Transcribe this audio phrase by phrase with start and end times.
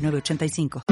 [0.00, 0.82] 906985.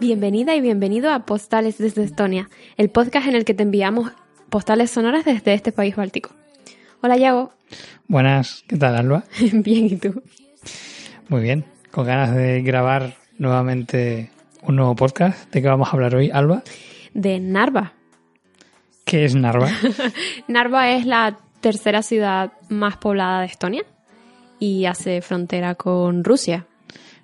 [0.00, 4.10] Bienvenida y bienvenido a Postales desde Estonia, el podcast en el que te enviamos
[4.48, 6.30] postales sonoras desde este país báltico.
[7.00, 7.59] Hola, Yago.
[8.06, 9.24] Buenas, ¿qué tal, Alba?
[9.52, 10.22] bien, ¿y tú?
[11.28, 14.30] Muy bien, con ganas de grabar nuevamente
[14.62, 15.52] un nuevo podcast.
[15.52, 16.62] ¿De qué vamos a hablar hoy, Alba?
[17.14, 17.92] De Narva.
[19.04, 19.70] ¿Qué es Narva?
[20.48, 23.84] Narva es la tercera ciudad más poblada de Estonia
[24.58, 26.66] y hace frontera con Rusia.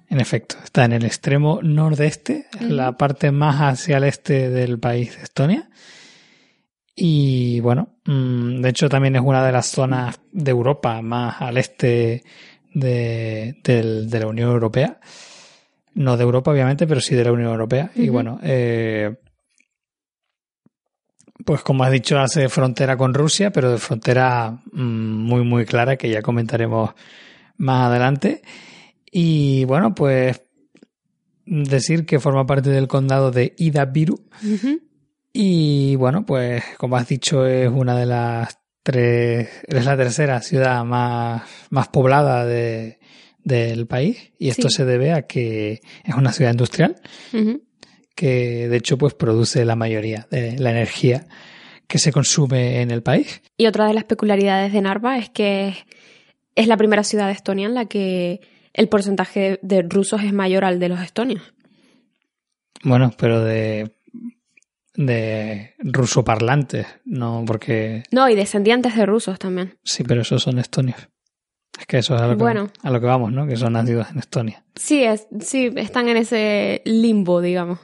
[0.09, 5.17] En efecto, está en el extremo nordeste, la parte más hacia el este del país
[5.17, 5.69] de Estonia.
[6.99, 11.59] Y bueno, mm, de hecho también es una de las zonas de Europa más al
[11.59, 12.25] este
[12.73, 14.99] de, la Unión Europea.
[15.93, 17.91] No de Europa, obviamente, pero sí de la Unión Europea.
[17.95, 19.15] Y bueno, eh,
[21.45, 25.97] pues como has dicho, hace frontera con Rusia, pero de frontera mm, muy, muy clara,
[25.97, 26.95] que ya comentaremos
[27.59, 28.41] más adelante.
[29.11, 30.41] Y bueno, pues
[31.45, 34.19] decir que forma parte del condado de Idabiru.
[35.39, 40.83] Y bueno, pues como has dicho, es una de las tres, es la tercera ciudad
[40.83, 42.98] más, más poblada de,
[43.45, 44.33] del país.
[44.39, 46.97] Y esto se debe a que es una ciudad industrial
[48.15, 51.27] que de hecho pues produce la mayoría de la energía
[51.87, 53.43] que se consume en el país.
[53.59, 55.75] Y otra de las peculiaridades de Narva es que
[56.55, 58.41] es la primera ciudad de Estonia en la que
[58.72, 61.53] el porcentaje de rusos es mayor al de los estonios.
[62.82, 63.96] Bueno, pero de
[64.97, 69.79] de ruso parlantes, no porque No, y descendientes de rusos también.
[69.84, 71.09] Sí, pero esos son estonios.
[71.79, 73.47] Es que eso es a lo, que, a lo que vamos, ¿no?
[73.47, 74.65] Que son nacidos en Estonia.
[74.75, 77.79] Sí, es, sí, están en ese limbo, digamos.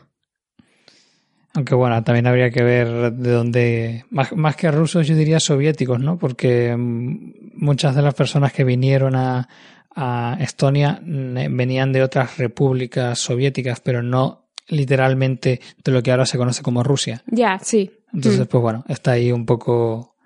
[1.55, 6.01] Aunque bueno, también habría que ver de dónde, más, más que rusos, yo diría soviéticos,
[6.01, 6.19] ¿no?
[6.19, 9.47] Porque mm, muchas de las personas que vinieron a,
[9.95, 14.42] a Estonia venían de otras repúblicas soviéticas, pero no
[14.73, 17.23] literalmente de lo que ahora se conoce como Rusia.
[17.27, 17.91] Ya, sí.
[18.13, 18.47] Entonces, mm.
[18.47, 20.17] pues bueno, está ahí un poco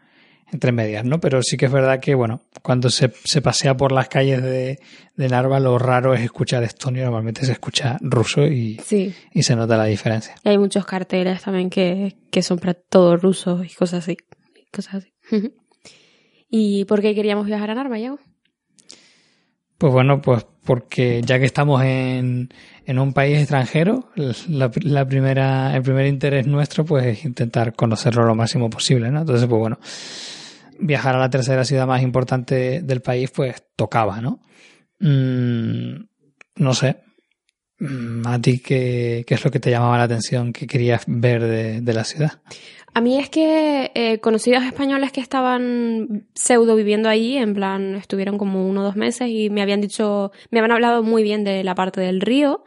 [0.53, 1.21] entre medias, ¿no?
[1.21, 4.79] Pero sí que es verdad que, bueno, cuando se, se pasea por las calles de,
[5.17, 8.81] de, Narva, lo raro es escuchar estonio, normalmente se escucha ruso y,
[9.33, 10.37] y se nota la diferencia.
[10.45, 14.17] hay muchos carteles también que, que son para todos rusos y cosas así.
[14.73, 15.13] Cosas así.
[16.49, 18.21] ¿Y por qué queríamos viajar a Narva, Yago?
[19.79, 22.49] Pues bueno, pues porque ya que estamos en,
[22.85, 24.11] en un país extranjero,
[24.49, 24.71] la,
[25.07, 29.21] primera, el primer interés nuestro pues es intentar conocerlo lo máximo posible, ¿no?
[29.21, 29.79] Entonces, pues bueno,
[30.81, 34.41] viajar a la tercera ciudad más importante del país pues tocaba, ¿no?
[34.99, 36.05] Mm,
[36.57, 36.97] no sé,
[37.79, 41.43] mm, ¿a ti qué, qué, es lo que te llamaba la atención, qué querías ver
[41.43, 42.41] de, de la ciudad?
[42.97, 48.39] A mí es que eh, conocidos españoles que estaban pseudo viviendo ahí, en plan, estuvieron
[48.39, 51.63] como uno o dos meses y me habían dicho, me habían hablado muy bien de
[51.63, 52.65] la parte del río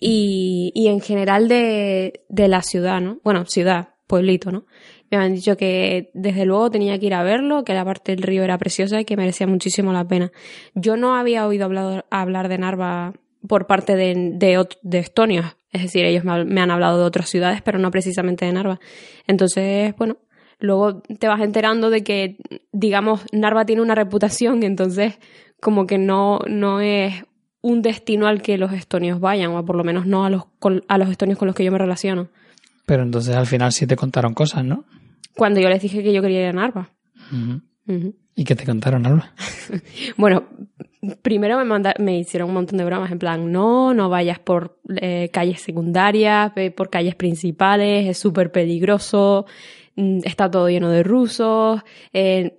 [0.00, 3.20] y, y en general de, de la ciudad, ¿no?
[3.22, 4.64] Bueno, ciudad, pueblito, ¿no?
[5.10, 8.22] Me habían dicho que desde luego tenía que ir a verlo, que la parte del
[8.22, 10.32] río era preciosa y que merecía muchísimo la pena.
[10.74, 13.12] Yo no había oído hablar, hablar de Narva
[13.46, 14.98] por parte de, de, de
[15.76, 18.80] es decir, ellos me han hablado de otras ciudades, pero no precisamente de Narva.
[19.26, 20.18] Entonces, bueno,
[20.58, 22.36] luego te vas enterando de que,
[22.72, 25.18] digamos, Narva tiene una reputación, entonces
[25.60, 27.24] como que no, no es
[27.62, 30.44] un destino al que los estonios vayan, o por lo menos no a los,
[30.88, 32.28] a los estonios con los que yo me relaciono.
[32.86, 34.84] Pero entonces al final sí te contaron cosas, ¿no?
[35.34, 36.90] Cuando yo les dije que yo quería ir a Narva.
[38.34, 39.32] ¿Y qué te contaron, Alba?
[40.16, 40.44] bueno,
[41.22, 45.30] primero me, me hicieron un montón de bromas en plan, no, no vayas por eh,
[45.32, 49.46] calles secundarias, ve por calles principales, es súper peligroso,
[49.96, 51.80] mm, está todo lleno de rusos,
[52.12, 52.56] eh,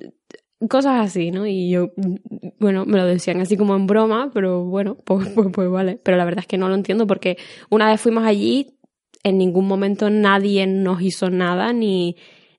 [0.69, 1.45] cosas así, ¿no?
[1.45, 2.15] Y yo, mm,
[2.59, 5.99] bueno, me lo decían así como en broma, pero bueno, pues, pues, pues vale.
[6.03, 7.37] Pero la verdad es que no lo entiendo porque
[7.69, 8.77] una vez fuimos allí,
[9.23, 12.15] en ningún momento nadie nos hizo nada, ni,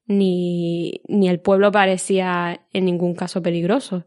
[0.09, 4.05] ni, ni el pueblo parecía en ningún caso peligroso.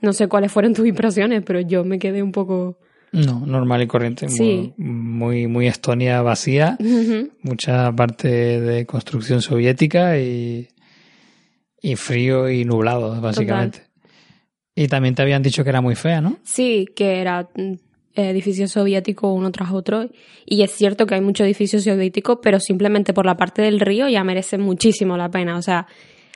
[0.00, 2.78] No sé cuáles fueron tus impresiones, pero yo me quedé un poco...
[3.12, 4.28] No, normal y corriente.
[4.28, 4.72] Sí.
[4.78, 6.78] Muy, muy, muy Estonia vacía.
[7.42, 8.28] Mucha parte
[8.60, 10.68] de construcción soviética y,
[11.82, 13.82] y frío y nublado, básicamente.
[14.76, 16.38] Y también te habían dicho que era muy fea, ¿no?
[16.44, 17.48] Sí, que era
[18.16, 20.08] mm, edificio soviético uno tras otro.
[20.46, 24.08] Y es cierto que hay mucho edificio soviético, pero simplemente por la parte del río
[24.08, 25.56] ya merece muchísimo la pena.
[25.56, 25.86] O sea,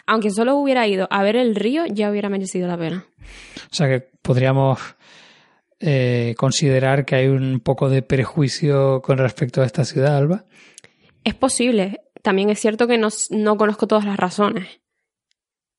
[0.06, 3.06] aunque solo hubiera ido a ver el río, ya hubiera merecido la pena.
[3.71, 4.79] O sea que podríamos
[5.81, 10.44] eh, considerar que hay un poco de prejuicio con respecto a esta ciudad, Alba.
[11.25, 12.00] Es posible.
[12.23, 14.81] También es cierto que no, no conozco todas las razones.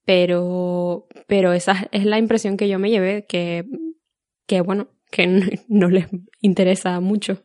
[0.05, 3.65] Pero, pero esa es la impresión que yo me llevé, que,
[4.45, 6.07] que bueno, que no, les
[6.41, 7.41] interesa mucho.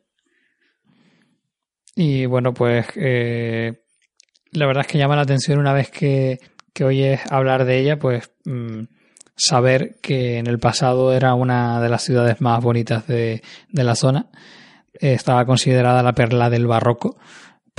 [1.94, 3.84] Y bueno, pues eh,
[4.50, 6.40] la verdad es que llama la atención una vez que,
[6.72, 8.84] que oyes hablar de ella, pues mm,
[9.36, 13.94] saber que en el pasado era una de las ciudades más bonitas de, de la
[13.94, 14.30] zona.
[14.94, 17.18] Eh, estaba considerada la perla del barroco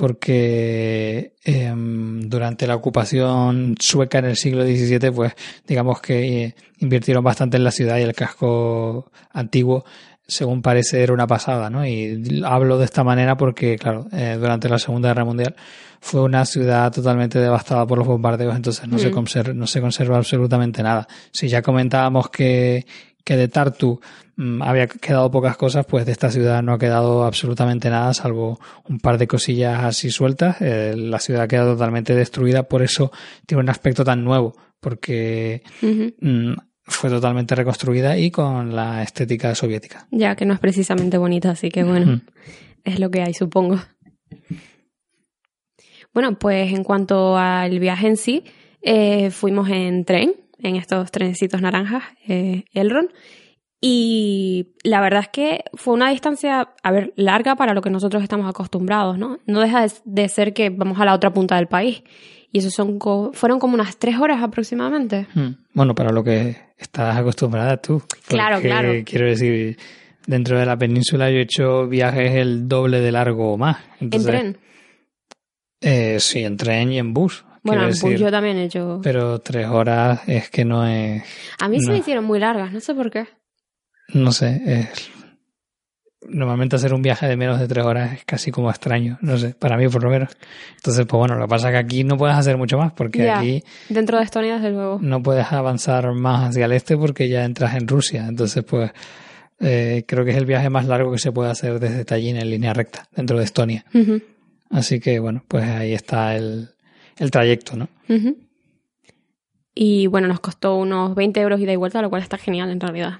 [0.02, 5.36] porque em, durante la ocupación sueca en el siglo XVII, pues
[5.68, 9.86] digamos que eh, invirtieron bastante en la ciudad y el casco antiguo
[10.28, 11.86] según parece era una pasada, ¿no?
[11.86, 15.56] Y hablo de esta manera porque, claro, eh, durante la Segunda Guerra Mundial
[16.00, 19.14] fue una ciudad totalmente devastada por los bombardeos, entonces no, se, Mm.
[19.14, 21.08] conserva, no se conserva absolutamente nada.
[21.32, 22.88] Si ya comentábamos que,
[23.24, 24.00] que de Tartu
[24.36, 28.60] mm, había quedado pocas cosas, pues de esta ciudad no ha quedado absolutamente nada, salvo
[28.88, 30.58] un par de cosillas así sueltas.
[30.62, 33.12] Eh, la ciudad queda totalmente destruida, por eso
[33.46, 36.54] tiene un aspecto tan nuevo, porque mm,
[36.84, 40.08] fue totalmente reconstruida y con la estética soviética.
[40.12, 42.22] Ya que no es precisamente bonita, así que bueno,
[42.84, 43.80] es lo que hay, supongo.
[46.14, 48.44] Bueno, pues en cuanto al viaje en sí,
[48.82, 53.10] eh, fuimos en tren, en estos trenecitos naranjas, eh, Elron,
[53.84, 58.22] y la verdad es que fue una distancia, a ver, larga para lo que nosotros
[58.22, 59.40] estamos acostumbrados, ¿no?
[59.48, 62.04] No deja de, ser que vamos a la otra punta del país.
[62.52, 65.26] Y eso son co- fueron como unas tres horas aproximadamente.
[65.34, 65.50] Mm.
[65.74, 68.04] Bueno, para lo que estás acostumbrada tú.
[68.28, 68.92] Claro, claro.
[69.06, 69.78] Quiero decir,
[70.28, 73.78] dentro de la península yo he hecho viajes el doble de largo o más.
[74.00, 74.58] Entonces, en tren.
[75.82, 77.46] Eh, sí, en tren y en bus.
[77.64, 78.18] Bueno, en bus decir.
[78.18, 79.00] yo también he hecho...
[79.04, 81.24] Pero tres horas es que no es,
[81.60, 83.28] A mí se me hicieron muy largas, no sé por qué.
[84.14, 85.10] no sé, es-
[86.28, 89.56] normalmente hacer un viaje de menos de tres horas es casi como extraño, no sé,
[89.56, 90.30] para mí por lo menos.
[90.76, 93.26] Entonces, pues bueno, lo que pasa es que aquí no puedes hacer mucho más porque
[93.26, 93.40] Ya.
[93.40, 95.00] aquí Dentro de Estonia, desde luego.
[95.02, 98.28] no puedes avanzar más hacia el este porque ya entras en Rusia.
[98.28, 98.92] Entonces, pues
[99.60, 102.50] eh, creo que es el viaje más largo que se puede hacer desde Tallinn en
[102.52, 103.84] línea recta dentro de Estonia.
[104.70, 106.70] Así que bueno, pues ahí está el,
[107.22, 107.88] el trayecto, ¿no?
[109.74, 112.80] Y bueno, nos costó unos 20 euros ida y vuelta, lo cual está genial en
[112.80, 113.20] realidad.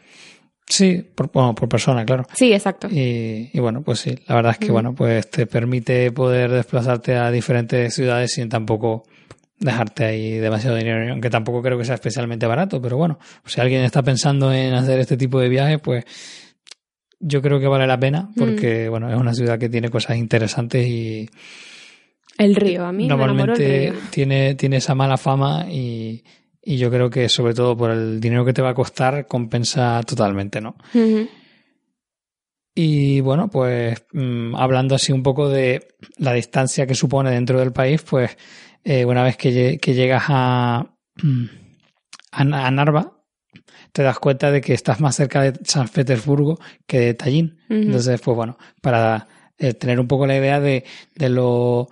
[0.68, 2.24] Sí, por, bueno, por persona, claro.
[2.34, 2.88] Sí, exacto.
[2.90, 7.16] Y, y bueno, pues sí, la verdad es que bueno, pues te permite poder desplazarte
[7.16, 9.04] a diferentes ciudades sin tampoco
[9.60, 13.84] dejarte ahí demasiado dinero, aunque tampoco creo que sea especialmente barato, pero bueno, si alguien
[13.84, 16.04] está pensando en hacer este tipo de viajes, pues
[17.20, 20.88] yo creo que vale la pena porque bueno, es una ciudad que tiene cosas interesantes
[20.88, 21.30] y
[22.38, 24.00] El río, a mí me enamoró el normalmente río.
[24.12, 26.24] tiene, tiene esa mala fama y,
[26.62, 30.02] y yo creo que sobre todo por el dinero que te va a costar compensa
[30.04, 30.76] totalmente, ¿no?
[32.74, 37.74] Y bueno, pues mm, hablando así un poco de la distancia que supone dentro del
[37.74, 38.38] país, pues
[38.84, 41.46] eh, una vez que, lle- que llegas a, mm,
[42.32, 43.18] a, a Narva,
[43.92, 47.60] te das cuenta de que estás más cerca de San Petersburgo que de Tallinn.
[47.70, 50.86] Entonces, pues bueno, para eh, tener un poco la idea de,
[51.16, 51.90] de lo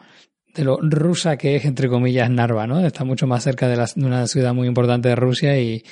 [0.64, 2.86] lo rusa que es, entre comillas, Narva, ¿no?
[2.86, 5.84] Está mucho más cerca de una ciudad muy importante de Rusia y,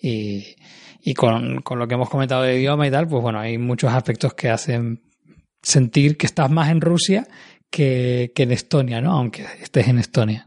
[0.00, 0.56] y,
[1.02, 3.92] y con, con lo que hemos comentado de idioma y tal, pues bueno, hay muchos
[3.92, 5.02] aspectos que hacen
[5.62, 7.26] sentir que estás más en Rusia
[7.70, 9.12] que, que en Estonia, ¿no?
[9.12, 10.46] Aunque estés en Estonia.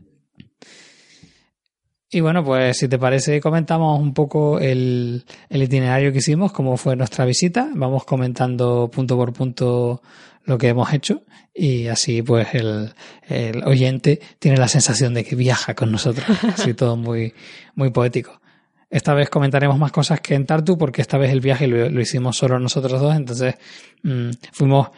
[2.15, 6.77] Y bueno, pues si te parece, comentamos un poco el, el itinerario que hicimos, cómo
[6.77, 7.71] fue nuestra visita.
[7.73, 10.03] Vamos comentando punto por punto
[10.45, 11.23] lo que hemos hecho
[11.53, 12.93] y así pues el,
[13.27, 16.25] el oyente tiene la sensación de que viaja con nosotros.
[16.43, 17.33] Así todo muy,
[17.75, 18.41] muy poético.
[18.89, 22.01] Esta vez comentaremos más cosas que en Tartu porque esta vez el viaje lo, lo
[22.01, 23.55] hicimos solo nosotros dos, entonces
[24.03, 24.89] mm, fuimos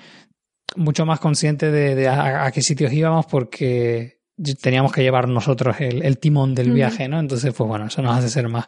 [0.76, 4.16] mucho más conscientes de, de a, a qué sitios íbamos porque
[4.62, 7.20] teníamos que llevar nosotros el, el timón del viaje, ¿no?
[7.20, 8.66] Entonces, pues bueno, eso nos hace ser más,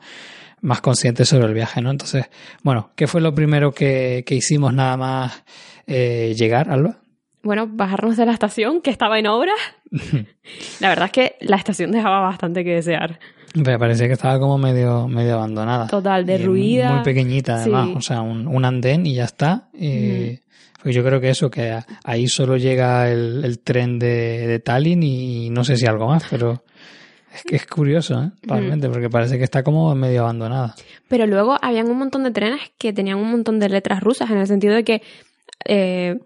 [0.62, 1.92] más conscientes sobre el viaje, ¿no?
[1.92, 2.26] Entonces,
[2.64, 5.44] bueno, ¿qué fue lo primero que, que hicimos nada más
[5.86, 6.98] eh, llegar, Alba?
[7.44, 9.54] Bueno, bajarnos de la estación, que estaba en obra.
[10.80, 13.20] La verdad es que la estación dejaba bastante que desear.
[13.56, 15.88] Me parecía que estaba como medio, medio abandonada.
[15.88, 16.96] Total, derruida.
[16.96, 17.88] Muy pequeñita, además.
[17.88, 17.94] Sí.
[17.96, 19.70] O sea, un, un andén y ya está.
[19.74, 20.40] Y
[20.82, 25.02] pues yo creo que eso, que ahí solo llega el, el tren de, de Tallinn
[25.04, 26.64] y no sé si algo más, pero
[27.38, 28.32] es que es curioso, ¿eh?
[28.44, 30.75] Realmente, porque parece que está como medio abandonada.
[31.08, 34.38] Pero luego habían un montón de trenes que tenían un montón de letras rusas, en
[34.38, 35.01] el sentido de que
[35.65, 36.20] eh,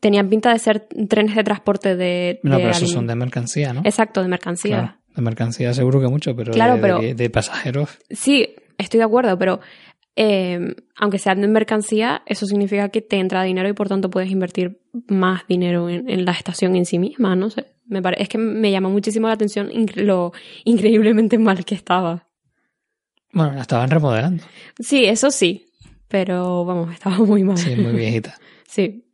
[0.00, 2.40] tenían pinta de ser trenes de transporte de.
[2.42, 3.82] No, de pero esos son de mercancía, ¿no?
[3.84, 4.76] Exacto, de mercancía.
[4.78, 7.90] Claro, de mercancía seguro que mucho, pero, Claro, de, pero- de- de pasajeros.
[8.10, 9.60] Sí, estoy de acuerdo, pero
[10.16, 14.30] eh, aunque sean de mercancía, eso significa que te entra dinero y por tanto puedes
[14.30, 17.66] invertir más dinero en, en la estación en sí misma, no sé.
[17.90, 20.32] Me pare- es que me llama muchísimo la atención lo
[20.64, 22.26] increíblemente mal que estaba.
[23.32, 24.42] Bueno, la estaban remodelando.
[24.78, 25.66] Sí, eso sí,
[26.08, 27.58] pero vamos, estaba muy mal.
[27.58, 28.38] Sí, muy viejita.
[28.66, 29.04] Sí.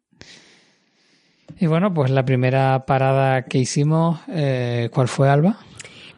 [1.58, 5.58] Y bueno, pues la primera parada que hicimos, eh, ¿cuál fue, Alba?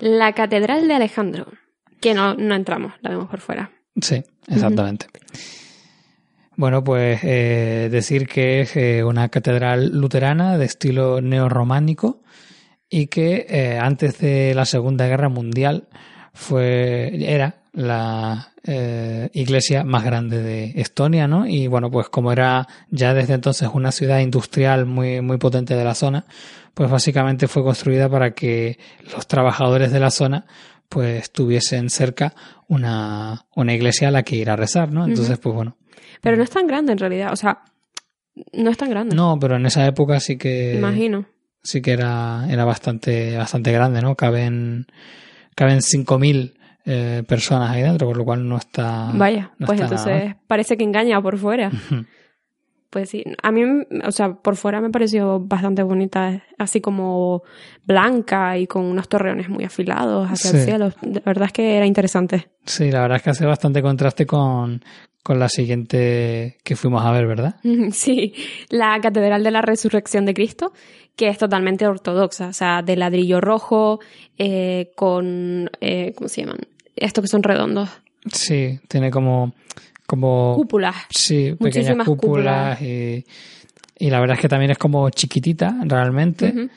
[0.00, 1.46] La Catedral de Alejandro,
[2.00, 3.70] que no, no entramos, la vemos por fuera.
[4.00, 5.06] Sí, exactamente.
[6.56, 12.20] Bueno, pues eh, decir que es eh, una catedral luterana de estilo neorrománico
[12.90, 15.88] y que eh, antes de la Segunda Guerra Mundial
[16.32, 21.46] fue era la eh, iglesia más grande de Estonia, ¿no?
[21.46, 25.84] Y bueno, pues como era ya desde entonces una ciudad industrial muy, muy potente de
[25.84, 26.24] la zona,
[26.74, 28.78] pues básicamente fue construida para que
[29.14, 30.46] los trabajadores de la zona
[30.88, 32.34] pues tuviesen cerca
[32.66, 35.04] una, una iglesia a la que ir a rezar, ¿no?
[35.04, 35.76] Entonces, pues bueno.
[36.22, 37.62] Pero no es tan grande en realidad, o sea,
[38.52, 39.14] no es tan grande.
[39.14, 41.26] No, pero en esa época sí que Imagino.
[41.62, 44.14] Sí que era, era bastante, bastante grande, ¿no?
[44.14, 44.86] Caben,
[45.54, 49.10] caben 5.000 eh, personas ahí dentro, por lo cual no está.
[49.12, 51.70] Vaya, no pues está nada entonces parece que engaña por fuera.
[52.90, 53.62] Pues sí, a mí,
[54.02, 57.42] o sea, por fuera me pareció bastante bonita, así como
[57.84, 60.92] blanca y con unos torreones muy afilados hacia el cielo.
[61.02, 62.48] La verdad es que era interesante.
[62.64, 64.82] Sí, la verdad es que hace bastante contraste con,
[65.22, 67.56] con la siguiente que fuimos a ver, ¿verdad?
[67.92, 68.32] Sí,
[68.70, 70.72] la Catedral de la Resurrección de Cristo,
[71.18, 73.98] que es totalmente ortodoxa, o sea, de ladrillo rojo,
[74.38, 76.60] eh, con, eh, ¿cómo se llaman?
[76.94, 77.90] Estos que son redondos.
[78.32, 79.52] Sí, tiene como,
[80.06, 80.94] como Cúpulas.
[81.10, 83.24] Sí, pequeñas Muchísimas cúpulas y,
[83.98, 86.70] y la verdad es que también es como chiquitita realmente.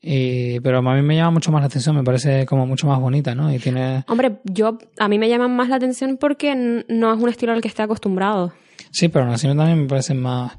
[0.00, 3.00] Y, pero a mí me llama mucho más la atención, me parece como mucho más
[3.00, 3.52] bonita, ¿no?
[3.52, 4.04] Y tiene...
[4.06, 7.60] Hombre, yo, a mí me llaman más la atención porque no es un estilo al
[7.60, 8.52] que esté acostumbrado.
[8.92, 10.56] Sí, pero aún así también me parecen más,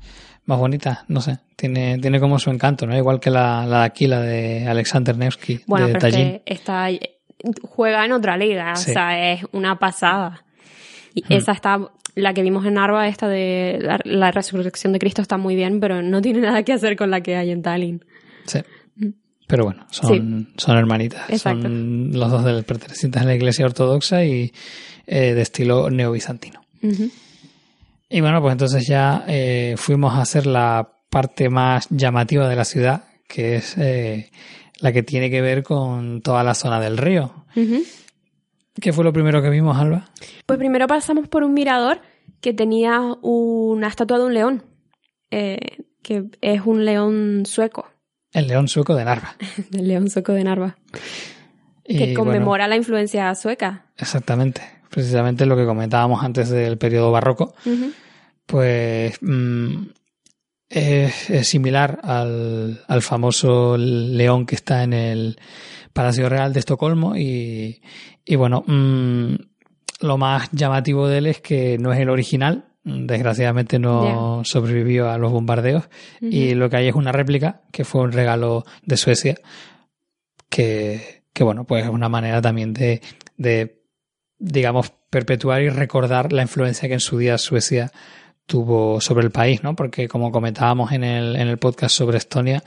[0.50, 1.38] más bonitas, no sé.
[1.56, 2.98] Tiene, tiene como su encanto, ¿no?
[2.98, 6.42] Igual que la, la de aquí, la de Alexander Nevsky, Bueno, de pero es que
[6.46, 6.88] está,
[7.62, 8.92] juega en otra liga, Sí.
[8.92, 10.44] o sea, es una pasada.
[11.14, 11.80] Y esa está,
[12.16, 15.80] la que vimos en Narva, esta de la, la resurrección de Cristo está muy bien,
[15.80, 18.04] pero no tiene nada que hacer con la que hay en Tallinn.
[18.46, 18.60] Sí.
[19.48, 21.28] Pero bueno, son, son hermanitas.
[21.30, 21.64] Exacto.
[21.64, 24.52] Son los dos del pertenecientes a la iglesia ortodoxa y
[25.08, 26.62] eh, de estilo neobizantino.
[26.84, 27.10] Ujú.
[28.10, 32.66] Y bueno, pues entonces ya eh, fuimos a hacer la parte más llamativa de la
[32.66, 34.32] ciudad, que es eh,
[34.80, 37.46] la que tiene que ver con toda la zona del río.
[38.82, 40.10] ¿Qué fue lo primero que vimos, Alba?
[40.46, 42.02] Pues primero pasamos por un mirador
[42.42, 44.64] que tenía una estatua de un león,
[45.32, 45.60] eh,
[46.02, 47.88] que es un león sueco,
[48.32, 49.36] El león sueco de Narva.
[49.70, 50.78] del león sueco de Narva,
[51.86, 53.86] Y, que bueno, conmemora la influencia sueca.
[53.98, 54.62] exactamente.
[54.90, 57.54] Precisamente lo que comentábamos antes del periodo barroco.
[58.46, 59.84] Pues mm,
[60.70, 65.40] es, es similar al, al famoso león que está en el
[65.94, 67.82] Palacio Real de Estocolmo y,
[68.26, 69.36] y bueno, mm,
[70.02, 75.18] lo más llamativo de él es que no es el original, desgraciadamente no sobrevivió a
[75.18, 75.90] los bombardeos
[76.22, 79.36] y lo que hay es una réplica que fue un regalo de Suecia
[80.50, 83.02] que, que bueno, pues es una manera también de,
[83.38, 83.79] de,
[84.40, 87.92] digamos, perpetuar y recordar la influencia que en su día Suecia
[88.46, 89.76] tuvo sobre el país, ¿no?
[89.76, 92.64] Porque como comentábamos en el, en el podcast sobre Estonia,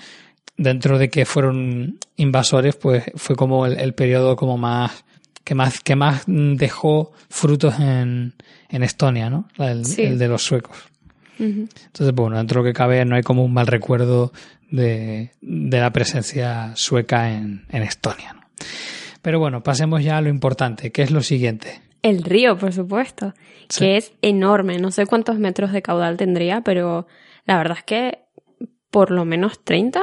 [0.56, 5.04] dentro de que fueron invasores, pues fue como el, el periodo como más
[5.44, 8.34] que más que más dejó frutos en,
[8.68, 9.48] en Estonia, ¿no?
[9.58, 10.02] El, Sí.
[10.02, 10.76] el de los suecos.
[11.38, 14.32] Entonces, bueno, dentro de lo que cabe no hay como un mal recuerdo
[14.70, 18.34] de, de la presencia sueca en, en Estonia.
[18.34, 18.42] ¿no?
[19.22, 21.80] Pero bueno, pasemos ya a lo importante, que es lo siguiente.
[22.02, 23.32] El río, por supuesto,
[23.68, 23.80] Sí.
[23.80, 24.78] que es enorme.
[24.78, 27.06] No sé cuántos metros de caudal tendría, pero
[27.46, 28.18] la verdad es que
[28.90, 30.02] por lo menos 30,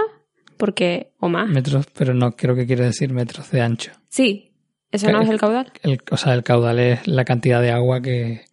[0.57, 1.49] porque o más.
[1.49, 3.91] Metros, pero no creo que quiere decir metros de ancho.
[4.07, 4.53] Sí,
[4.91, 5.71] eso no es el caudal.
[5.83, 8.45] El, o sea, el caudal es la cantidad de agua que,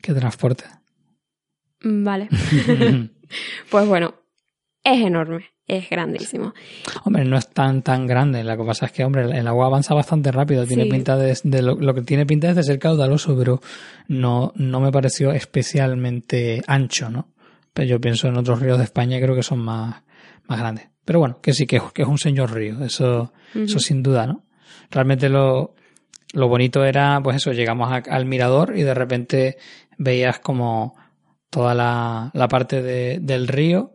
[0.00, 0.80] que transporta.
[1.82, 2.28] Mm, Vale.
[3.70, 4.14] Pues bueno,
[4.84, 5.46] es enorme.
[5.66, 6.52] Es grandísimo.
[7.04, 8.44] Hombre, no es tan tan grande.
[8.44, 10.66] Lo que pasa es que, hombre, el agua avanza bastante rápido.
[10.66, 10.90] Tiene Sí.
[10.90, 13.60] pinta de, de lo, lo que tiene pinta es de ser caudaloso, pero
[14.08, 17.28] no, no me pareció especialmente ancho, ¿no?
[17.72, 20.02] Pero yo pienso en otros ríos de España y creo que son más,
[20.46, 20.88] más grandes.
[21.04, 22.82] Pero bueno, que sí, que, es- que es un señor río.
[22.84, 24.44] Eso, eso sin duda, ¿no?
[24.90, 25.74] Realmente lo,
[26.34, 29.56] lo bonito era, pues eso, llegamos a- al mirador y de repente
[29.98, 30.94] veías como
[31.50, 33.92] toda la, la parte de- del río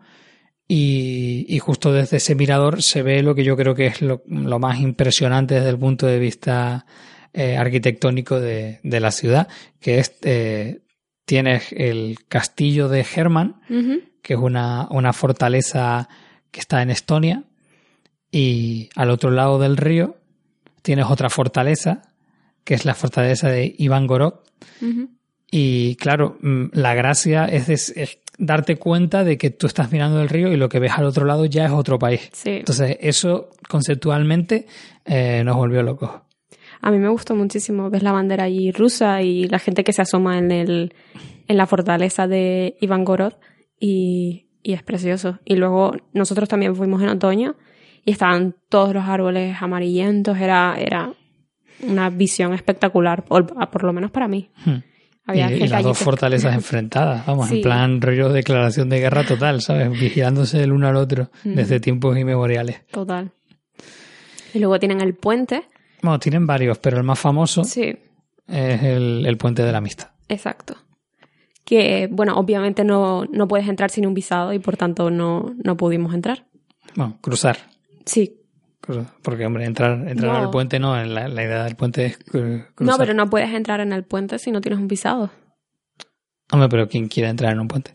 [0.71, 4.21] y, y justo desde ese mirador se ve lo que yo creo que es lo,
[4.27, 6.85] lo más impresionante desde el punto de vista
[7.33, 9.47] eh, arquitectónico de, de la ciudad,
[9.79, 10.81] que es, eh,
[11.25, 14.01] tienes el castillo de Herman, Ujú.
[14.21, 16.07] que es una, una fortaleza
[16.51, 17.43] que está en Estonia,
[18.31, 20.17] y al otro lado del río
[20.83, 22.13] tienes otra fortaleza,
[22.63, 24.35] que es la fortaleza de Ivangorod,
[24.83, 25.09] Ujú.
[25.49, 30.29] y claro, mm, la gracia es, es darte cuenta de que tú estás mirando el
[30.29, 32.29] río y lo que ves al otro lado ya es otro país.
[32.31, 32.51] Sí.
[32.51, 34.65] Entonces, eso conceptualmente
[35.05, 36.09] eh, nos volvió locos.
[36.81, 37.89] A mí me gustó muchísimo.
[37.89, 40.93] Ves la bandera allí rusa y la gente que se asoma en el
[41.49, 43.33] en la fortaleza de Ivangorod
[43.79, 45.39] y, y es precioso.
[45.43, 47.55] Y luego nosotros también fuimos en otoño
[48.05, 50.37] y estaban todos los árboles amarillentos.
[50.37, 51.11] Era, era
[51.81, 54.51] una visión espectacular, por, por lo menos para mí.
[54.63, 54.77] Hmm.
[55.29, 57.57] Había y, las dos fortalezas enfrentadas, vamos, Sí.
[57.57, 59.89] en plan rollo declaración de guerra total, ¿sabes?
[59.99, 61.53] Vigilándose el uno al otro Mm.
[61.55, 62.85] desde tiempos inmemoriales.
[62.91, 63.31] Total.
[64.53, 65.63] Y luego tienen el puente.
[66.01, 67.95] Bueno, tienen varios, pero el más famoso Sí,
[68.47, 70.09] es el, el puente de la amistad.
[70.27, 70.75] exacto.
[71.65, 75.77] Que, bueno, obviamente no, no puedes entrar sin un visado y por tanto no, no
[75.77, 76.47] pudimos entrar.
[76.95, 77.57] Bueno, cruzar.
[78.05, 78.38] Sí,
[79.21, 80.37] Porque, hombre, entrar, entrar No.
[80.45, 82.67] al puente no, la, la idea del puente es cruzar.
[82.79, 85.29] No, pero no puedes entrar en el puente si no tienes un visado.
[86.51, 87.93] Hombre, pero ¿quién quiere entrar en un puente?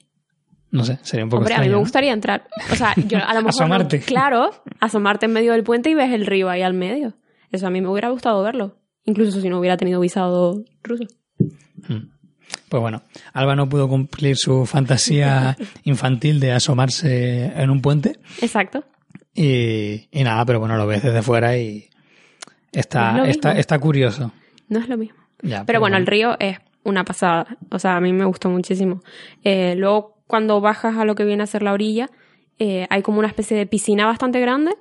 [0.70, 1.78] No sé, sería un poco Hombre, a mí me ¿no?
[1.80, 2.48] gustaría entrar.
[2.70, 3.42] O sea, yo a lo mejor.
[3.44, 4.00] no- Asomarte.
[4.00, 7.14] claro, asomarte en medio del puente y ves el río ahí al medio.
[7.50, 8.76] Eso a mí me hubiera gustado verlo.
[9.04, 11.04] Incluso si no hubiera tenido visado ruso.
[11.88, 12.08] Mm.
[12.68, 18.84] Pues bueno, Alba no pudo cumplir su fantasía infantil de asomarse en un puente Exacto.
[19.34, 21.88] Y, y nada, pero bueno, lo ves desde fuera y
[22.72, 24.32] está, Es está, está curioso.
[24.68, 25.18] No es lo mismo.
[25.42, 27.56] Ya, Pero bueno, el río es una pasada.
[27.70, 29.02] O sea, a mí me gustó muchísimo.
[29.42, 32.10] Eh, luego, cuando bajas a lo que viene a ser la orilla,
[32.58, 34.74] eh, hay como una especie de piscina bastante grande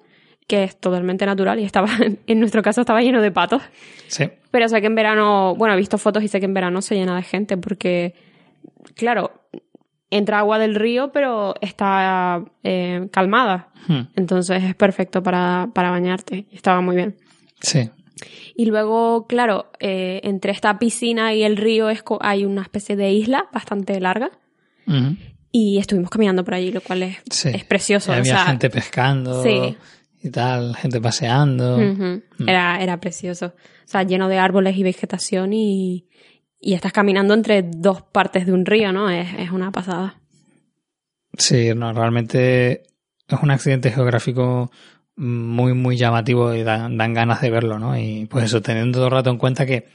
[0.47, 1.87] que es totalmente natural y estaba,
[2.27, 3.61] en nuestro caso estaba lleno de patos.
[4.07, 6.81] Sí, Pero sé que en verano, bueno, he visto fotos y sé que en verano
[6.81, 8.13] se llena de gente porque,
[8.95, 9.31] claro,
[10.17, 13.69] entra agua del río, pero está eh, calmada.
[13.87, 14.01] Hmm.
[14.15, 16.45] Entonces es perfecto para, para bañarte.
[16.51, 17.15] Estaba muy bien.
[17.59, 17.89] sí.
[18.55, 23.11] Y luego, claro, eh, entre esta piscina y el río es hay una especie de
[23.11, 24.29] isla bastante larga.
[25.51, 27.49] Y estuvimos caminando por allí, lo cual es, Sí.
[27.53, 28.11] es precioso.
[28.11, 29.75] Y o había sea, gente pescando Sí.
[30.21, 31.77] y tal, gente paseando.
[31.77, 32.21] Ujú.
[32.47, 33.47] era, era precioso.
[33.47, 36.05] O sea, lleno de árboles y vegetación y,
[36.63, 39.09] y estás caminando entre dos partes de un río, ¿no?
[39.09, 40.15] Es, es una pasada.
[41.37, 42.83] Sí, no, realmente
[43.27, 44.71] es un accidente geográfico
[45.15, 47.97] muy, muy llamativo y dan, dan ganas de verlo, ¿no?
[47.97, 49.87] Y pues eso, teniendo todo el rato en cuenta que,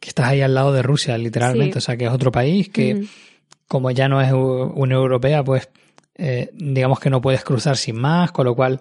[0.00, 1.78] que estás ahí al lado de Rusia, literalmente, Sí.
[1.78, 3.04] o sea, que es otro país que,
[3.66, 5.68] como ya no es u- una europea, pues
[6.16, 8.80] eh, digamos que no puedes cruzar sin más, con lo cual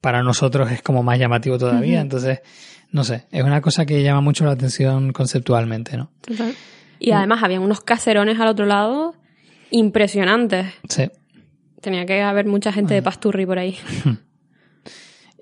[0.00, 2.00] para nosotros es como más llamativo todavía.
[2.00, 2.40] Entonces,
[2.92, 6.10] no sé, es una cosa que llama mucho la atención conceptualmente, ¿no?
[6.22, 6.54] Total.
[6.98, 9.14] Y además había unos caserones al otro lado
[9.70, 10.66] impresionantes.
[10.88, 11.10] Sí.
[11.80, 13.78] Tenía que haber mucha gente de pasturri por ahí.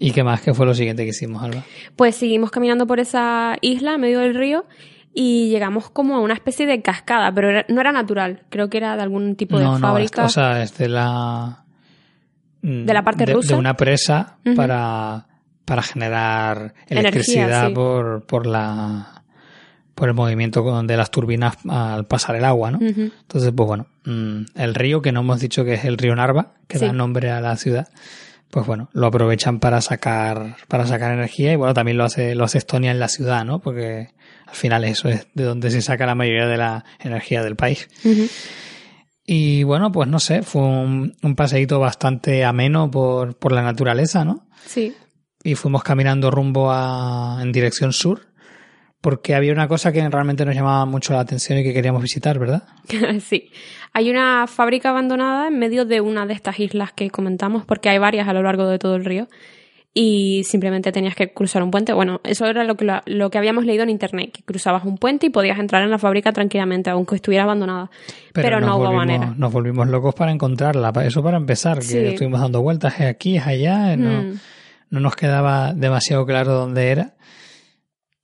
[0.00, 0.40] ¿Y qué más?
[0.42, 1.64] ¿Qué fue lo siguiente que hicimos, Alba?
[1.96, 4.64] Pues seguimos caminando por esa isla en medio del río
[5.12, 8.76] y llegamos como a una especie de cascada, pero era- no era natural, creo que
[8.78, 10.24] era de algún tipo de no, no, fábrica.
[10.24, 11.64] o sea, es de la...
[12.60, 13.54] ¿De la parte de, rusa?
[13.54, 15.27] De una presa para,
[15.68, 17.74] para generar Energía, electricidad sí.
[17.74, 19.22] por, por la
[19.94, 22.78] por el movimiento de las turbinas al pasar el agua, ¿no?
[22.80, 26.54] Entonces, pues bueno, mm, el río, que no hemos dicho que es el río Narva,
[26.68, 26.86] que Sí.
[26.86, 27.88] da nombre a la ciudad,
[28.48, 32.44] pues bueno, lo aprovechan para sacar, para sacar energía y bueno, también lo hace, lo
[32.44, 33.58] hace Estonia en la ciudad, ¿no?
[33.58, 34.10] Porque
[34.46, 37.88] al final eso es de donde se saca la mayoría de la energía del país.
[39.26, 44.24] Y bueno, pues no sé, fue un, un paseíto bastante ameno por, por la naturaleza,
[44.24, 44.46] ¿no?
[44.64, 44.94] Sí.
[45.42, 48.28] Y fuimos caminando rumbo a, en dirección sur,
[49.00, 52.38] porque había una cosa que realmente nos llamaba mucho la atención y que queríamos visitar,
[52.38, 52.64] ¿verdad?
[53.20, 53.50] sí.
[53.92, 57.98] Hay una fábrica abandonada en medio de una de estas islas que comentamos, porque hay
[57.98, 59.28] varias a lo largo de todo el río.
[59.94, 61.92] y simplemente tenías que cruzar un puente.
[61.92, 65.26] Bueno, eso era lo que, lo, que habíamos leído en internet, que cruzabas un puente
[65.26, 67.90] y podías entrar en la fábrica tranquilamente, aunque estuviera abandonada.
[68.32, 69.34] Pero, no hubo manera.
[69.36, 73.46] Nos volvimos locos para encontrarla, eso para empezar, que estuvimos dando vueltas, es aquí, es
[73.46, 74.40] allá, no, mm.
[74.90, 77.14] No nos quedaba demasiado claro dónde era.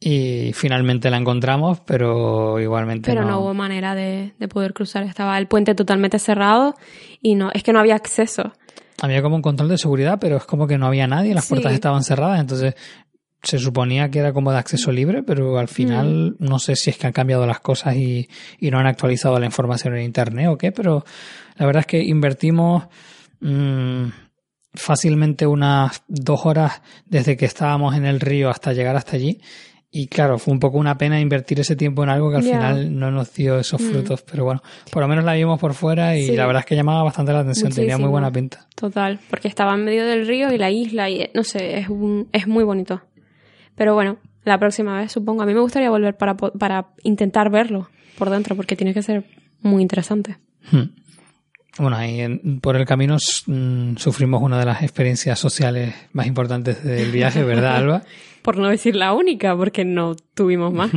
[0.00, 3.40] Y finalmente la encontramos, pero igualmente pero no.
[3.40, 5.04] hubo manera de, de, poder cruzar.
[5.04, 6.74] Estaba el puente totalmente cerrado
[7.22, 8.52] y no, es que no había acceso.
[9.00, 11.72] Había como un control de seguridad, pero es como que no había nadie, las puertas
[11.72, 12.74] estaban cerradas, entonces
[13.42, 16.44] se suponía que era como de acceso libre, pero al final mm.
[16.44, 19.46] no sé si es que han cambiado las cosas y, y, no han actualizado la
[19.46, 21.04] información en internet o qué, pero
[21.56, 22.84] la verdad es que invertimos
[23.40, 24.06] mmm,
[24.74, 29.40] fácilmente unas dos horas desde que estábamos en el río hasta llegar hasta allí
[29.96, 32.98] y claro, fue un poco una pena invertir ese tiempo en algo que al final
[32.98, 33.90] no nos dio esos mm.
[33.90, 34.22] frutos.
[34.22, 34.60] Pero bueno,
[34.90, 37.38] por lo menos la vimos por fuera y la verdad es que llamaba bastante la
[37.38, 38.66] atención, tenía muy buena pinta.
[38.74, 42.28] Total, porque estaba en medio del río y la isla y no sé, es, un,
[42.32, 43.02] es muy bonito.
[43.76, 45.44] Pero bueno, la próxima vez supongo.
[45.44, 49.24] A mí me gustaría volver para, para intentar verlo por dentro porque tiene que ser
[49.62, 50.38] muy interesante.
[50.72, 50.90] Hmm.
[51.78, 57.10] Bueno, ahí por el camino mm, sufrimos una de las experiencias sociales más importantes del
[57.10, 58.02] viaje, ¿verdad, Alba?
[58.44, 60.90] por no decir la única, porque no tuvimos más.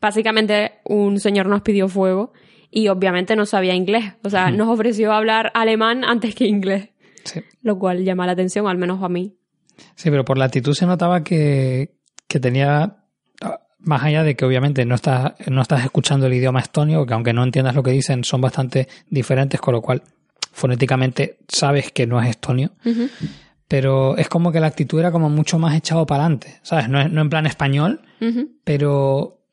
[0.00, 2.32] Básicamente, un señor nos pidió fuego
[2.68, 4.14] y obviamente no sabía inglés.
[4.24, 6.88] O sea, nos ofreció hablar alemán antes que inglés.
[7.22, 7.42] Sí.
[7.62, 9.36] Lo cual llama la atención, al menos a mí.
[9.94, 11.94] Sí, pero por la actitud se notaba que,
[12.26, 13.04] que tenía
[13.82, 17.32] más allá de que obviamente no estás, no estás escuchando el idioma estonio, que aunque
[17.32, 20.02] no entiendas lo que dicen, son bastante diferentes, con lo cual
[20.52, 22.72] fonéticamente sabes que no es estonio
[23.70, 26.88] pero es como que la actitud era como mucho más echado para adelante, ¿sabes?
[26.88, 28.00] No, no en plan español,
[28.64, 29.44] pero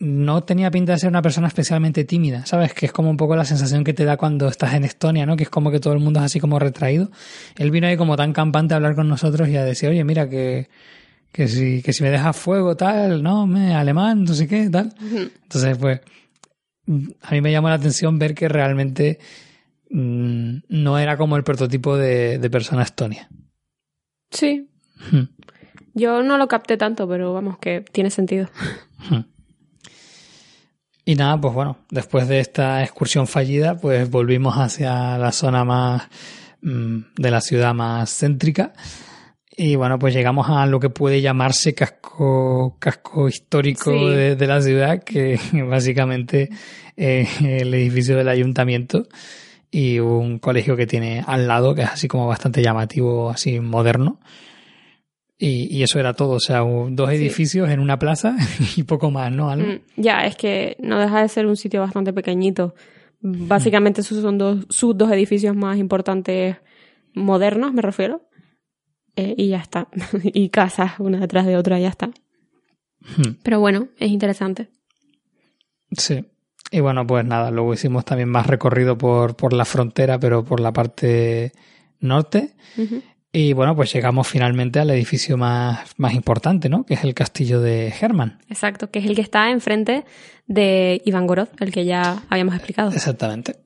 [0.00, 2.74] no tenía pinta de ser una persona especialmente tímida, ¿sabes?
[2.74, 5.36] Que es como un poco la sensación que te da cuando estás en Estonia, ¿no?
[5.36, 7.12] Que es como que todo el mundo es así como retraído.
[7.54, 10.28] Él vino ahí como tan campante a hablar con nosotros y a decir, oye, mira,
[10.28, 10.68] que,
[11.32, 14.94] que, si, que si me dejas fuego, tal, no, me, alemán, no sé qué, tal.
[15.00, 16.00] Entonces, pues,
[17.22, 19.18] a mí me llamó la atención ver que realmente
[19.90, 23.28] Mm, no era como el prototipo de, persona estonia.
[24.30, 24.68] Sí.
[25.10, 25.28] Hmm.
[25.94, 28.48] Yo no lo capté tanto, pero vamos, que tiene sentido.
[29.10, 29.22] Hmm.
[31.04, 36.08] Y nada, pues bueno, después de esta excursión fallida, pues volvimos hacia la zona más
[36.60, 38.74] mm, de la ciudad más céntrica.
[39.60, 45.02] Y bueno, pues llegamos a lo que puede llamarse casco, casco histórico de, la ciudad,
[45.02, 45.36] que
[45.68, 46.48] básicamente
[46.94, 49.08] es el edificio del ayuntamiento
[49.68, 54.20] y un colegio que tiene al lado, que es así como bastante llamativo, así moderno.
[55.36, 58.36] Y, y eso era todo, o sea, dos edificios en una plaza
[58.76, 59.56] y poco más, ¿no?
[59.56, 62.76] Mm, ya, es que no deja de ser un sitio bastante pequeñito.
[63.20, 66.58] Básicamente esos son dos, sus dos edificios más importantes
[67.12, 68.27] modernos, me refiero.
[69.18, 69.88] Eh, y ya está.
[70.22, 72.06] y casas una detrás de otra, ya está.
[72.06, 73.34] Hmm.
[73.42, 74.68] Pero bueno, es interesante.
[75.90, 76.24] Sí.
[76.70, 80.60] Y bueno, pues nada, luego hicimos también más recorrido por, por la frontera, pero por
[80.60, 81.50] la parte
[81.98, 82.54] norte.
[83.32, 86.84] Y bueno, pues llegamos finalmente al edificio más, más importante, ¿no?
[86.84, 88.38] Que es el castillo de Herman.
[88.48, 90.04] La que es el que está enfrente
[90.46, 92.92] de Ivangorod, el que ya habíamos explicado.
[92.92, 93.56] Exactamente.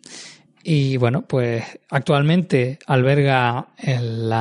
[0.62, 4.32] Y bueno, pues actualmente alberga el,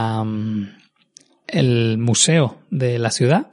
[1.52, 3.48] el museo de la ciudad,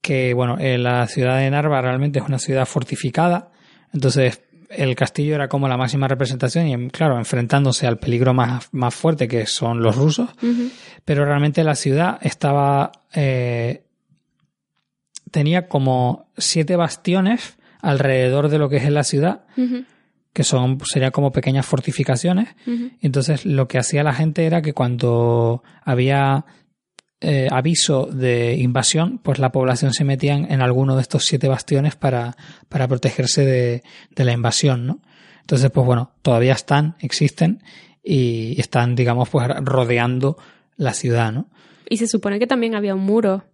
[0.00, 3.50] que bueno, la ciudad de Narva realmente es una ciudad fortificada,
[3.96, 8.94] entonces, el castillo era como la máxima representación y, claro, enfrentándose al peligro más, más
[8.94, 10.30] fuerte que son los rusos,
[11.04, 12.92] pero realmente la ciudad estaba...
[13.14, 13.84] Eh,
[15.30, 19.44] tenía como siete bastiones alrededor de lo que es la ciudad,
[20.32, 22.48] que son serían como pequeñas fortificaciones.
[23.00, 26.44] Entonces, lo que hacía la gente era que cuando había
[27.20, 31.96] eh, aviso de invasión, pues la población se metía en, alguno de estos siete bastiones
[31.96, 32.36] para,
[32.68, 33.82] para protegerse de,
[34.14, 35.00] de, la invasión, ¿no?
[35.40, 37.62] Entonces, pues bueno, todavía están, existen
[38.02, 40.36] y están, digamos, pues rodeando
[40.76, 41.48] la ciudad, ¿no?
[41.88, 43.44] Y se supone que también había un muro.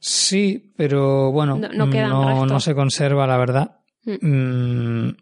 [0.00, 3.80] Sí, pero bueno, no, no, se conserva, la verdad.
[4.04, 5.06] Mm.
[5.06, 5.16] Mm,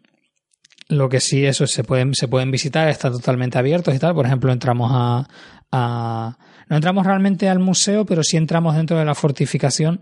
[0.89, 4.13] lo que sí, eso se pueden, se pueden visitar, están totalmente abiertos y tal.
[4.13, 5.27] Por ejemplo, entramos a,
[5.71, 6.37] a
[6.69, 10.01] no entramos realmente al museo, pero sí entramos dentro de la fortificación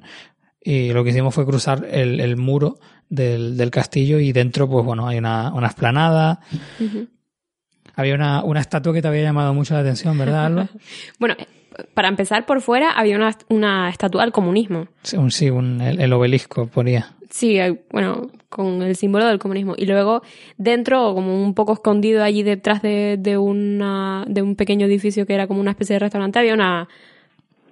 [0.62, 4.84] y lo que hicimos fue cruzar el, el muro del, del, castillo y dentro, pues
[4.84, 6.40] bueno, hay una, una esplanada.
[7.96, 10.70] Había una, una estatua que te había llamado mucho la atención, ¿verdad, Alba?
[11.20, 11.36] bueno,
[11.94, 14.88] para empezar por fuera había una, una estatua del comunismo.
[15.04, 17.14] Sí, un, sí un, el, obelisco ponía.
[17.30, 17.60] Sí,
[17.92, 19.76] bueno, con el símbolo del comunismo.
[19.78, 20.22] Y luego
[20.58, 25.34] dentro, como un poco escondido allí detrás de, de, una, de un pequeño edificio que
[25.34, 26.88] era como una especie de restaurante, había una,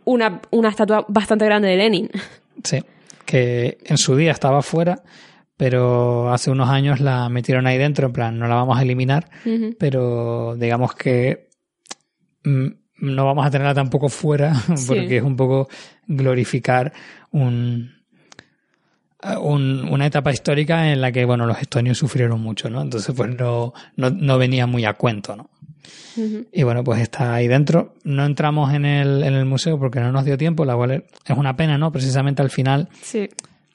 [0.03, 2.09] una, una estatua bastante grande de Lenin.
[2.63, 2.79] Sí,
[3.25, 5.03] que en su día estaba fuera,
[5.57, 9.29] pero hace unos años la metieron ahí dentro, en plan, no la vamos a eliminar,
[9.79, 11.49] pero digamos que
[12.45, 12.67] mm,
[12.99, 14.87] no vamos a tenerla tampoco fuera, Sí.
[14.87, 15.67] porque es un poco
[16.07, 16.93] glorificar
[17.31, 17.91] un,
[19.41, 22.81] un- una etapa histórica en la que, bueno, los estonios sufrieron mucho, ¿no?
[22.81, 25.49] Entonces, pues no, no, no venía muy a cuento, ¿no?
[26.51, 27.95] Y bueno, pues está ahí dentro.
[28.03, 31.37] No entramos en el, en el museo porque no nos dio tiempo, la cual es
[31.37, 31.91] una pena, ¿no?
[31.91, 33.29] Precisamente al final Sí.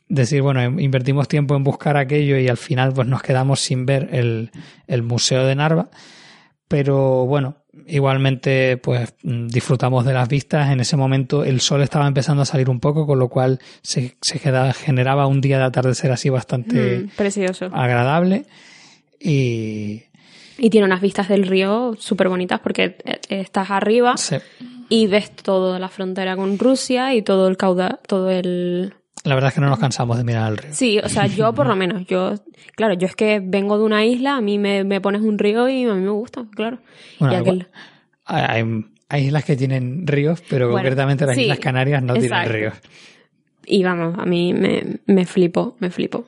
[0.09, 4.09] decir, bueno, invertimos tiempo en buscar aquello y al final pues nos quedamos sin ver
[4.13, 4.53] el,
[4.87, 5.89] el Museo de Narva.
[6.69, 10.71] Pero bueno, igualmente pues disfrutamos de las vistas.
[10.71, 14.17] En ese momento el sol estaba empezando a salir un poco, con lo cual se,
[14.21, 17.71] se queda- generaba un día de atardecer así bastante Mm, precioso.
[17.73, 18.45] agradable.
[19.21, 20.03] Y
[20.59, 24.15] Y tiene unas vistas del río súper bonitas porque eh, estás arriba
[24.89, 28.95] y ves toda la frontera con Rusia y todo el caudal, todo el...
[29.29, 30.75] la verdad es que no nos cansamos de mirar el río.
[30.75, 32.35] Sí, o sea, yo por lo menos, yo,
[32.75, 35.69] claro, yo es que vengo de una isla, a mí me, me pones un río
[35.69, 36.79] y a mí me gusta, claro.
[37.19, 37.69] Bueno, y aquel-
[38.25, 42.49] Hay, hay islas que tienen ríos, pero Bueno, concretamente las sí, Islas Canarias no tienen
[42.49, 42.75] ríos.
[43.67, 46.27] Y vamos, a mí me, me flipo, me flipo.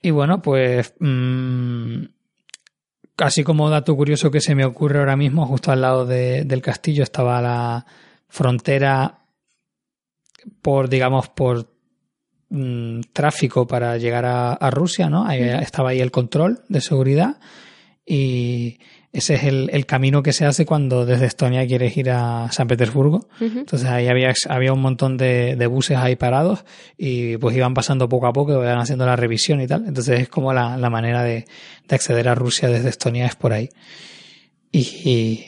[0.00, 2.04] Y bueno, pues mm,
[3.18, 6.60] así como dato curioso que se me ocurre ahora mismo, justo al lado de- del
[6.62, 7.86] castillo estaba la
[8.28, 9.18] frontera
[10.60, 11.72] por, digamos, por
[12.50, 15.26] mm, tráfico para llegar a, a Rusia, ¿no?
[15.26, 17.38] Ahí estaba ahí el control de seguridad
[18.04, 18.78] y
[19.12, 22.66] ese es el, el camino que se hace cuando desde Estonia quieres ir a San
[22.66, 23.28] Petersburgo.
[23.40, 26.64] Entonces ahí había, había un montón de, de buses ahí parados
[26.96, 29.84] y pues iban pasando poco a poco, iban haciendo la revisión y tal.
[29.86, 31.44] Entonces es como la, la manera de,
[31.88, 33.68] de acceder a Rusia desde Estonia es por ahí.
[34.70, 35.46] Y, y,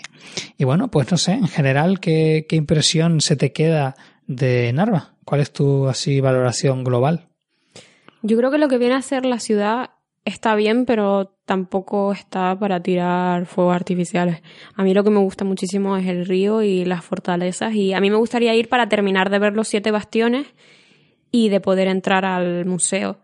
[0.58, 3.96] y bueno, pues no sé, en general, ¿qué, ¿qué impresión se te queda
[4.26, 5.14] de Narva?
[5.24, 7.28] ¿Cuál es tu así valoración global?
[8.22, 9.90] Yo creo que lo que viene a ser la ciudad
[10.24, 14.42] está bien, pero tampoco está para tirar fuegos artificiales.
[14.74, 18.00] A mí lo que me gusta muchísimo es el río y las fortalezas y a
[18.00, 20.46] mí me gustaría ir para terminar de ver los siete bastiones
[21.30, 23.18] y de poder entrar al museo.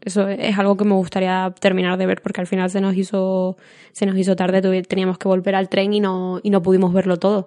[0.00, 3.56] Eso es algo que me gustaría terminar de ver porque al final se nos hizo
[3.92, 7.18] se nos hizo tarde, teníamos que volver al tren y no y no pudimos verlo
[7.18, 7.46] todo.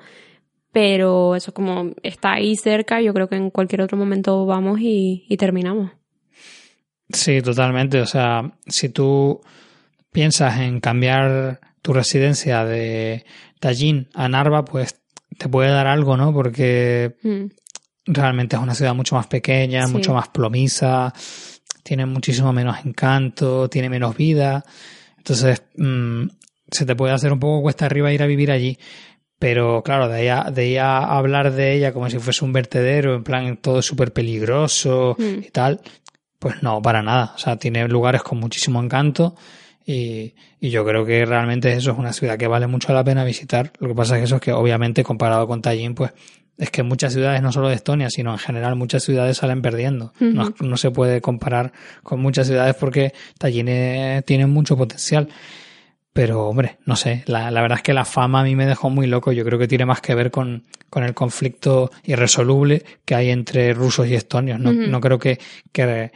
[0.74, 5.24] Pero eso como está ahí cerca, yo creo que en cualquier otro momento vamos y,
[5.30, 5.92] y terminamos.
[7.10, 8.02] Sí, totalmente.
[8.02, 9.40] O sea, si tú
[10.12, 13.24] piensas en cambiar tu residencia de
[13.60, 15.00] Tallinn a Narva, pues
[15.38, 16.34] te puede dar algo, ¿no?
[16.34, 17.46] Porque Mm.
[18.06, 19.94] realmente es una ciudad mucho más pequeña, Sí.
[19.94, 21.14] mucho más plomiza,
[21.84, 24.64] tiene muchísimo menos encanto, tiene menos vida.
[25.18, 26.24] Entonces, mm,
[26.72, 28.78] se te puede hacer un poco cuesta arriba ir a vivir allí.
[29.44, 32.54] Pero claro, de ahí a, de ahí a hablar de ella como si fuese un
[32.54, 35.44] vertedero, en plan todo súper peligroso Mm.
[35.46, 35.82] y tal,
[36.40, 37.34] pues no, para nada.
[37.36, 39.36] O sea, tiene lugares con muchísimo encanto
[39.86, 43.26] y, y yo creo que realmente eso es una ciudad que vale mucho la pena
[43.26, 43.74] visitar.
[43.80, 46.12] Lo que pasa es que eso es que obviamente comparado con Tallinn, pues
[46.58, 50.14] es que muchas ciudades, no solo de Estonia, sino en general muchas ciudades salen perdiendo.
[50.22, 55.28] no, no se puede comparar con muchas ciudades porque Tallinn eh, tiene mucho potencial.
[56.14, 58.92] Pero, hombre, no sé, la, la verdad es que la fama a mí me dejó
[58.92, 59.32] muy loco.
[59.32, 63.74] Yo creo que tiene más que ver con, con el conflicto irresoluble que hay entre
[63.74, 64.60] rusos y estonios.
[64.60, 65.40] No, no creo que,
[65.72, 66.12] que...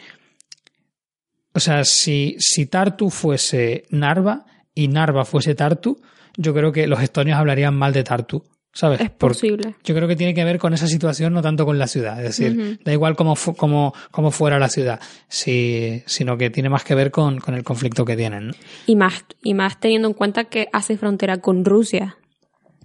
[1.52, 6.00] O sea, si, si Tartu fuese Narva y Narva fuese Tartu,
[6.38, 8.44] yo creo que los estonios hablarían mal de Tartu.
[8.78, 9.02] ¿Sabes?
[9.02, 9.74] Es posible.
[9.84, 12.20] yo creo que tiene que ver con esa situación, no tanto con la ciudad.
[12.24, 16.70] Es decir, da igual cómo, fu- cómo, cómo fuera la ciudad, si, sino que tiene
[16.70, 18.50] más que ver con, con el conflicto que tienen.
[18.50, 18.54] ¿no?
[18.86, 22.18] Y más, y más teniendo en cuenta que hace frontera con Rusia.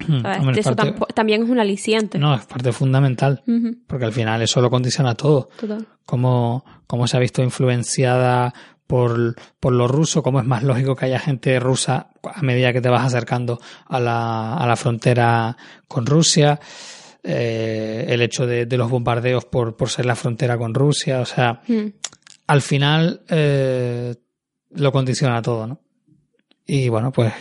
[0.01, 0.39] ¿sabes?
[0.41, 2.19] Hombre, es Eso parte- también es un aliciente.
[2.19, 3.43] no, es parte fundamental,
[3.87, 5.51] porque al final eso lo condiciona todo.
[5.61, 5.87] Total.
[6.07, 8.53] Cómo, cómo se ha visto influenciada
[8.87, 12.81] por, por lo ruso, cómo es más lógico que haya gente rusa a medida que
[12.81, 15.57] te vas acercando a la, a la frontera
[15.89, 16.61] con Rusia.
[17.25, 21.25] eh, el hecho de, de los bombardeos por, por ser la frontera con Rusia, o
[21.27, 21.87] sea, Mm.
[22.49, 24.15] al final eh,
[24.71, 25.81] lo condiciona todo, ¿no?
[26.67, 27.33] Y bueno, pues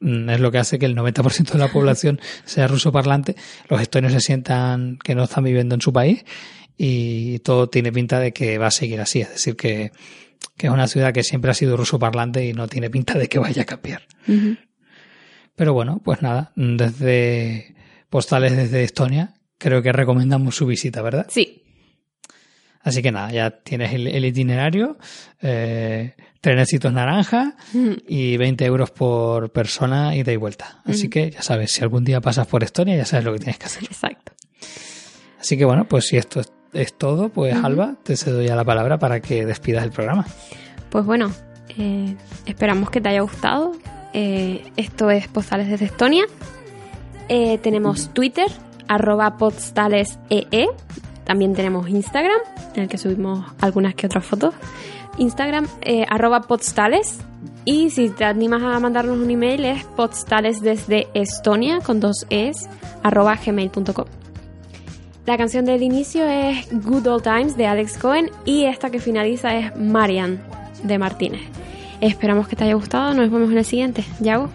[0.00, 3.34] mm, es lo que hace que el 90% de la población sea ruso parlante,
[3.68, 6.24] los estonios se sientan que no están viviendo en su país
[6.78, 9.90] y todo tiene pinta de que va a seguir así, es decir, que,
[10.56, 13.28] que es una ciudad que siempre ha sido ruso parlante y no tiene pinta de
[13.28, 14.02] que vaya a cambiar.
[15.54, 17.74] Pero bueno, pues nada, desde
[18.10, 21.26] postales desde Estonia, creo que recomendamos su visita, ¿verdad?
[21.28, 21.62] Sí.
[22.82, 24.96] Así que nada, ya tienes el, el itinerario,
[25.42, 27.56] eh, trenecitos naranja
[28.06, 30.82] y 20 euros por persona ida y vuelta.
[30.84, 33.58] Así que ya sabes, si algún día pasas por Estonia, ya sabes lo que tienes
[33.58, 33.82] que hacer.
[33.82, 34.32] Exacto.
[35.40, 38.64] Así que bueno, pues si esto es, es todo, pues Alba, te cedo ya la
[38.64, 40.26] palabra para que despidas el programa.
[40.90, 41.30] Pues bueno,
[41.78, 43.72] eh, esperamos que te haya gustado.
[44.12, 46.24] Eh, esto es Postales desde Estonia.
[47.28, 48.50] Eh, tenemos Twitter,
[48.88, 50.68] arroba postalesee.
[51.24, 52.38] También tenemos Instagram,
[52.74, 54.54] en el que subimos algunas que otras fotos.
[55.18, 55.66] Instagram,
[56.08, 57.18] arroba postales.
[57.64, 62.68] Y si te animas a mandarnos un email es postales desde Estonia, con dos es,
[63.02, 64.25] arroba gmail.com.
[65.26, 69.56] La canción del inicio es Good Old Times de Alex Cohen y esta que finaliza
[69.56, 70.40] es Marian
[70.84, 71.40] de Martínez.
[72.00, 74.04] Esperamos que te haya gustado, nos vemos en el siguiente.
[74.20, 74.48] Yago,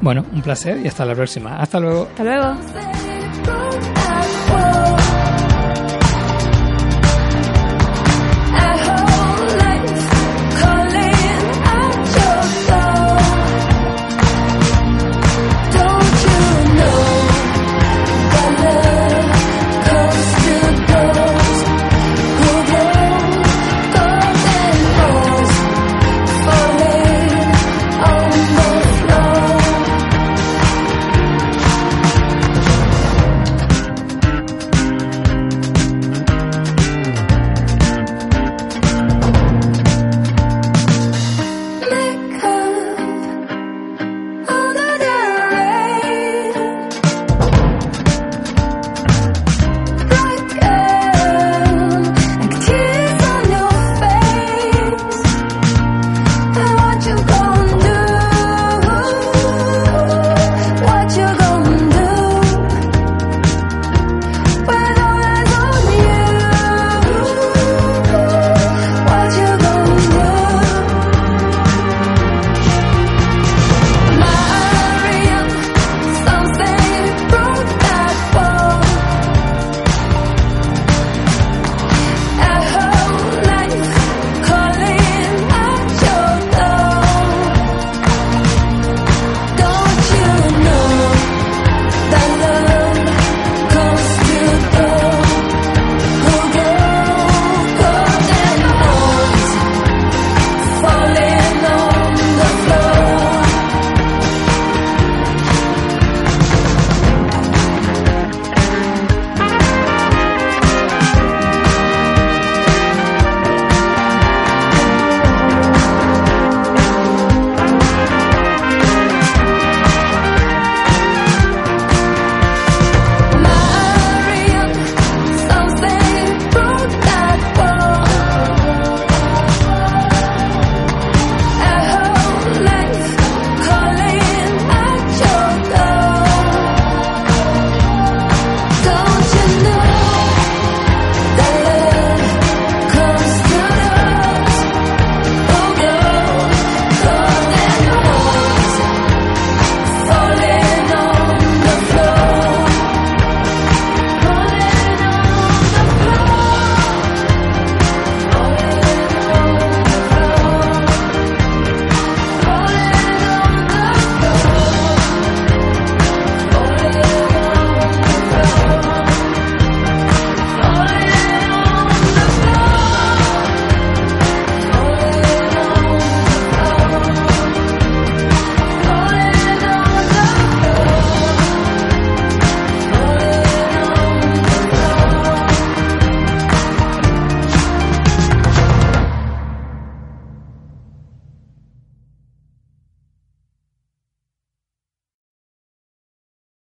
[0.00, 1.60] Bueno, un placer y hasta la próxima.
[1.60, 2.02] Hasta luego.
[2.10, 3.07] hasta luego.